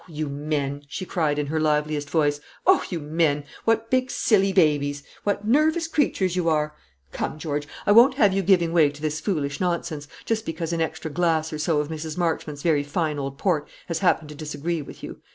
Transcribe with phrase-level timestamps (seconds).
[0.01, 3.43] "Oh, you men!" she cried, in her liveliest voice; "oh, you men!
[3.65, 6.75] What big silly babies, what nervous creatures you are!
[7.11, 10.81] Come, George, I won't have you giving way to this foolish nonsense, just because an
[10.81, 12.17] extra glass or so of Mrs.
[12.17, 15.21] Marchmont's very fine old port has happened to disagree with you.